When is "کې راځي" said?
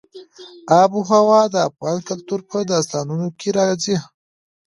3.39-3.97